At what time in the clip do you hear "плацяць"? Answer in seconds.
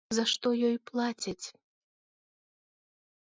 0.91-1.45